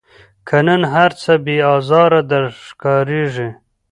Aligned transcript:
که 0.47 0.57
نن 0.65 0.81
هرڅه 0.93 1.31
بې 1.43 1.55
آزاره 1.75 2.21
در 2.31 2.43
ښکاریږي 2.65 3.49